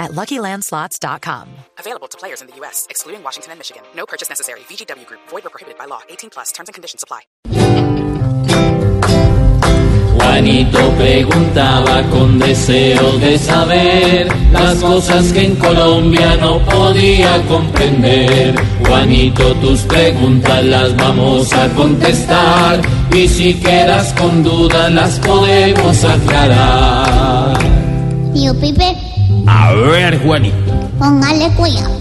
at 0.00 0.10
LuckyLandSlots.com. 0.12 1.48
Available 1.78 2.08
to 2.08 2.18
players 2.18 2.40
in 2.40 2.48
the 2.48 2.56
U.S., 2.56 2.86
excluding 2.90 3.22
Washington 3.22 3.52
and 3.52 3.60
Michigan. 3.60 3.82
No 3.94 4.06
purchase 4.06 4.28
necessary. 4.28 4.60
VGW 4.60 5.06
Group. 5.06 5.20
Void 5.28 5.46
or 5.46 5.50
prohibited 5.50 5.78
by 5.78 5.84
law. 5.84 6.00
18 6.08 6.30
plus. 6.30 6.50
Terms 6.50 6.68
and 6.68 6.74
conditions 6.74 7.04
apply. 7.04 7.20
Juanito 10.20 10.92
preguntaba 10.96 12.02
con 12.10 12.38
deseo 12.38 13.18
de 13.18 13.38
saber 13.38 14.28
las 14.52 14.76
cosas 14.78 15.32
que 15.32 15.46
en 15.46 15.56
Colombia 15.56 16.36
no 16.36 16.58
podía 16.60 17.42
comprender. 17.48 18.54
Juanito, 18.86 19.54
tus 19.56 19.80
preguntas 19.80 20.64
las 20.64 20.96
vamos 20.96 21.52
a 21.52 21.68
contestar 21.70 22.80
y 23.12 23.28
si 23.28 23.54
quedas 23.54 24.12
con 24.14 24.42
dudas 24.42 24.92
las 24.92 25.18
podemos 25.20 26.04
aclarar. 26.04 27.58
Tío 28.32 28.58
Pipe, 28.60 28.96
A 29.46 29.72
ver, 29.72 30.18
Juanito. 30.22 30.56
póngale 30.98 31.48
cuidado. 31.56 31.98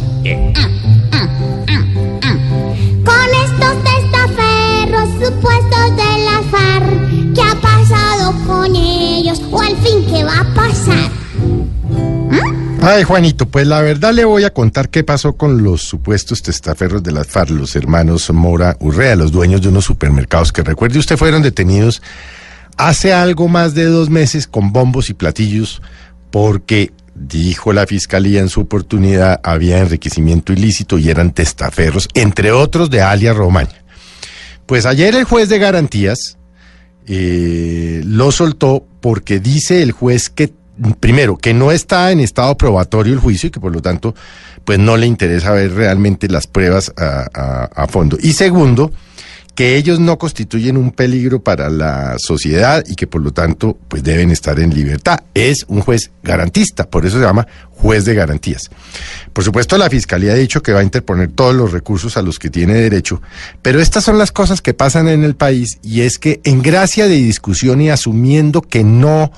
Ah, 0.55 0.69
ah, 1.13 1.27
ah, 1.67 1.83
ah. 2.23 2.37
Con 3.05 3.29
estos 3.45 3.83
testaferros 3.83 5.09
supuestos 5.13 5.95
de 5.95 6.25
la 6.25 6.41
FARC, 6.51 7.33
¿qué 7.33 7.41
ha 7.41 7.55
pasado 7.61 8.33
con 8.45 8.75
ellos? 8.75 9.41
¿O 9.51 9.61
al 9.61 9.75
fin 9.77 10.05
qué 10.09 10.23
va 10.23 10.39
a 10.39 10.53
pasar? 10.53 11.09
Ay, 12.81 13.03
Juanito, 13.03 13.45
pues 13.45 13.67
la 13.67 13.81
verdad 13.81 14.13
le 14.13 14.23
voy 14.23 14.45
a 14.45 14.53
contar 14.53 14.89
qué 14.89 15.03
pasó 15.03 15.33
con 15.33 15.63
los 15.63 15.81
supuestos 15.81 16.41
testaferros 16.41 17.03
de 17.03 17.11
las 17.11 17.27
FARC, 17.27 17.49
los 17.51 17.75
hermanos 17.75 18.29
Mora 18.31 18.77
Urrea, 18.79 19.15
los 19.17 19.31
dueños 19.33 19.61
de 19.61 19.67
unos 19.67 19.83
supermercados 19.85 20.53
que 20.53 20.63
recuerde 20.63 20.97
usted 20.97 21.17
fueron 21.17 21.41
detenidos 21.41 22.01
hace 22.77 23.11
algo 23.11 23.49
más 23.49 23.73
de 23.73 23.83
dos 23.83 24.09
meses 24.09 24.47
con 24.47 24.71
bombos 24.71 25.09
y 25.09 25.13
platillos 25.13 25.81
porque, 26.31 26.93
dijo 27.19 27.73
la 27.73 27.85
fiscalía 27.85 28.39
en 28.39 28.49
su 28.49 28.61
oportunidad, 28.61 29.39
había 29.43 29.79
enriquecimiento 29.79 30.53
ilícito 30.53 30.97
y 30.97 31.09
eran 31.09 31.31
testaferros, 31.31 32.07
entre 32.13 32.51
otros 32.51 32.89
de 32.89 33.01
Alia 33.01 33.33
Romaña. 33.33 33.83
Pues 34.65 34.85
ayer 34.85 35.15
el 35.15 35.25
juez 35.25 35.49
de 35.49 35.59
garantías 35.59 36.37
eh, 37.07 38.01
lo 38.05 38.31
soltó 38.31 38.85
porque 39.01 39.39
dice 39.39 39.81
el 39.81 39.91
juez 39.91 40.29
que, 40.29 40.53
primero, 40.99 41.37
que 41.37 41.53
no 41.53 41.71
está 41.71 42.11
en 42.11 42.19
estado 42.19 42.55
probatorio 42.55 43.13
el 43.13 43.19
juicio 43.19 43.47
y 43.47 43.51
que 43.51 43.59
por 43.59 43.73
lo 43.73 43.81
tanto, 43.81 44.13
pues 44.63 44.77
no 44.77 44.95
le 44.95 45.07
interesa 45.07 45.51
ver 45.51 45.73
realmente 45.73 46.27
las 46.27 46.47
pruebas 46.47 46.93
a, 46.95 47.87
fondo. 47.89 48.17
Y 48.21 48.33
segundo, 48.33 48.91
que 49.59 49.75
ellos 49.75 49.99
no 49.99 50.17
constituyen 50.17 50.77
un 50.77 50.91
peligro 50.91 51.43
para 51.43 51.69
la 51.69 52.15
sociedad 52.17 52.81
y 52.87 52.95
que 52.95 53.07
por 53.07 53.21
lo 53.21 53.33
tanto, 53.33 53.77
pues 53.89 54.01
deben 54.03 54.31
estar 54.31 54.57
en 54.57 54.73
libertad. 54.73 55.19
Es 55.33 55.65
un 55.67 55.81
juez 55.81 56.11
garantista, 56.23 56.89
por 56.89 57.05
eso 57.05 57.19
se 57.19 57.25
llama 57.25 57.45
juez 57.71 58.05
de 58.05 58.15
garantías. 58.15 58.69
Por 59.33 59.43
supuesto, 59.43 59.77
la 59.77 59.89
Fiscalía 59.89 60.31
ha 60.31 60.35
dicho 60.35 60.63
que 60.63 60.71
va 60.71 60.79
a 60.79 60.83
interponer 60.83 61.31
todos 61.31 61.53
los 61.53 61.73
recursos 61.73 62.15
a 62.15 62.21
los 62.21 62.39
que 62.39 62.49
tiene 62.49 62.75
derecho, 62.75 63.21
pero 63.61 63.81
estas 63.81 64.05
son 64.05 64.17
las 64.17 64.31
cosas 64.31 64.61
que 64.61 64.73
pasan 64.73 65.09
en 65.09 65.25
el 65.25 65.35
país 65.35 65.77
y 65.83 66.03
es 66.03 66.19
que 66.19 66.39
en 66.45 66.61
gracia 66.61 67.09
de 67.09 67.15
discusión 67.15 67.81
y 67.81 67.89
asumiendo 67.89 68.61
que 68.61 68.85
no 68.85 69.29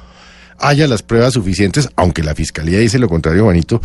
haya 0.59 0.85
las 0.85 1.01
pruebas 1.01 1.33
suficientes, 1.33 1.89
aunque 1.95 2.21
la 2.21 2.35
Fiscalía 2.35 2.77
dice 2.77 2.99
lo 2.99 3.09
contrario, 3.09 3.45
Juanito, 3.45 3.81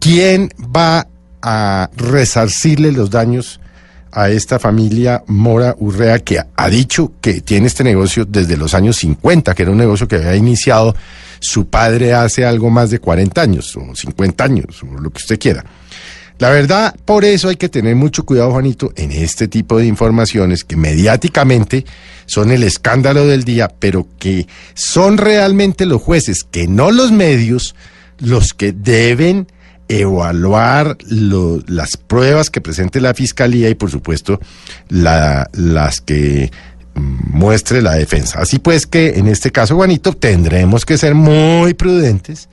¿quién 0.00 0.50
va 0.76 1.06
a 1.42 1.90
resarcirle 1.96 2.90
los 2.90 3.10
daños 3.10 3.60
a 4.12 4.30
esta 4.30 4.58
familia 4.58 5.22
Mora 5.26 5.74
Urrea 5.78 6.18
que 6.20 6.38
ha 6.54 6.70
dicho 6.70 7.12
que 7.20 7.40
tiene 7.40 7.66
este 7.66 7.84
negocio 7.84 8.24
desde 8.24 8.56
los 8.56 8.74
años 8.74 8.96
50, 8.96 9.54
que 9.54 9.62
era 9.62 9.72
un 9.72 9.78
negocio 9.78 10.08
que 10.08 10.16
había 10.16 10.36
iniciado 10.36 10.94
su 11.38 11.68
padre 11.68 12.12
hace 12.12 12.44
algo 12.44 12.70
más 12.70 12.90
de 12.90 12.98
40 12.98 13.40
años 13.40 13.76
o 13.76 13.94
50 13.94 14.44
años 14.44 14.82
o 14.82 15.00
lo 15.00 15.10
que 15.10 15.18
usted 15.18 15.38
quiera. 15.38 15.64
La 16.40 16.48
verdad, 16.48 16.96
por 17.04 17.26
eso 17.26 17.50
hay 17.50 17.56
que 17.56 17.68
tener 17.68 17.94
mucho 17.96 18.24
cuidado, 18.24 18.52
Juanito, 18.52 18.94
en 18.96 19.12
este 19.12 19.46
tipo 19.46 19.76
de 19.78 19.84
informaciones 19.84 20.64
que 20.64 20.74
mediáticamente 20.74 21.84
son 22.24 22.50
el 22.50 22.62
escándalo 22.62 23.26
del 23.26 23.44
día, 23.44 23.68
pero 23.78 24.06
que 24.18 24.46
son 24.72 25.18
realmente 25.18 25.84
los 25.84 26.00
jueces, 26.00 26.44
que 26.44 26.66
no 26.66 26.92
los 26.92 27.12
medios, 27.12 27.74
los 28.18 28.54
que 28.54 28.72
deben 28.72 29.48
evaluar 29.90 30.96
lo- 31.08 31.62
las 31.66 31.96
pruebas 31.96 32.48
que 32.50 32.60
presente 32.60 33.00
la 33.00 33.12
fiscalía 33.14 33.68
y, 33.68 33.74
por 33.74 33.90
supuesto, 33.90 34.40
la- 34.88 35.48
las 35.52 36.00
que 36.00 36.50
mm, 36.94 37.36
muestre 37.38 37.82
la 37.82 37.94
defensa. 37.94 38.40
Así 38.40 38.58
pues 38.58 38.86
que 38.86 39.10
en 39.18 39.26
este 39.28 39.50
caso, 39.52 39.76
Juanito, 39.76 40.12
tendremos 40.12 40.84
que 40.84 40.98
ser 40.98 41.14
muy 41.14 41.74
prudentes 41.74 42.48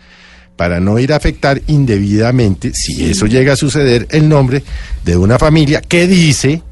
para 0.55 0.79
no 0.79 0.97
ir 0.99 1.13
a 1.13 1.17
afectar 1.17 1.61
indebidamente, 1.67 2.73
si 2.73 3.09
eso 3.09 3.27
llega 3.27 3.53
a 3.53 3.55
suceder, 3.55 4.07
el 4.11 4.27
nombre 4.27 4.63
de 5.05 5.15
una 5.17 5.37
familia 5.37 5.81
que 5.81 6.07
dice 6.07 6.63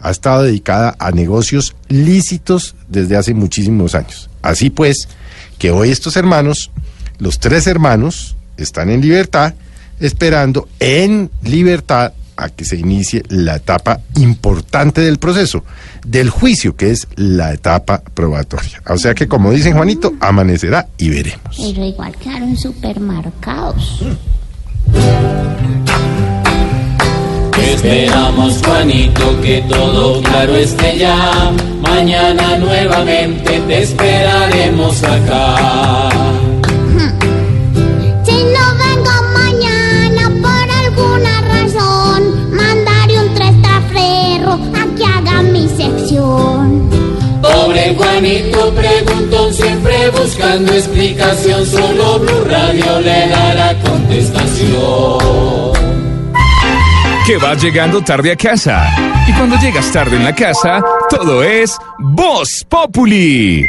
ha 0.00 0.10
estado 0.10 0.42
dedicada 0.44 0.94
a 0.98 1.10
negocios 1.12 1.74
lícitos 1.88 2.76
desde 2.88 3.16
hace 3.16 3.32
muchísimos 3.34 3.94
años. 3.94 4.28
Así 4.42 4.70
pues, 4.70 5.08
que 5.58 5.70
hoy 5.70 5.90
estos 5.90 6.16
hermanos, 6.16 6.70
los 7.18 7.38
tres 7.40 7.66
hermanos, 7.66 8.36
están 8.56 8.90
en 8.90 9.00
libertad, 9.00 9.54
esperando 10.00 10.68
en 10.80 11.30
libertad 11.42 12.12
a 12.36 12.48
que 12.48 12.64
se 12.64 12.76
inicie 12.76 13.22
la 13.28 13.56
etapa 13.56 14.00
importante 14.16 15.00
del 15.00 15.18
proceso, 15.18 15.64
del 16.04 16.30
juicio, 16.30 16.76
que 16.76 16.90
es 16.90 17.06
la 17.16 17.52
etapa 17.52 18.02
probatoria. 18.14 18.82
O 18.88 18.98
sea 18.98 19.14
que, 19.14 19.28
como 19.28 19.50
dicen 19.52 19.76
Juanito, 19.76 20.14
amanecerá 20.20 20.88
y 20.98 21.10
veremos. 21.10 21.56
Pero 21.56 21.84
igual 21.84 22.16
quedaron 22.16 22.56
supermercados. 22.56 24.02
Esperamos, 27.58 28.60
Juanito, 28.64 29.40
que 29.40 29.64
todo 29.68 30.22
claro 30.22 30.56
esté 30.56 30.98
ya. 30.98 31.52
Mañana 31.80 32.56
nuevamente 32.58 33.60
te 33.60 33.82
esperaremos 33.82 35.02
acá. 35.02 36.13
Juanito 48.24 48.74
preguntón, 48.74 49.52
siempre 49.52 50.08
buscando 50.08 50.72
explicación. 50.72 51.66
Solo 51.66 52.18
Blue 52.20 52.44
Radio 52.46 53.00
le 53.00 53.28
dará 53.28 53.78
contestación. 53.80 55.74
que 57.26 57.36
vas 57.36 57.62
llegando 57.62 58.02
tarde 58.02 58.32
a 58.32 58.36
casa. 58.36 58.96
Y 59.28 59.32
cuando 59.34 59.56
llegas 59.56 59.92
tarde 59.92 60.16
en 60.16 60.24
la 60.24 60.34
casa, 60.34 60.82
todo 61.10 61.42
es 61.42 61.76
Voz 61.98 62.64
Populi. 62.66 63.68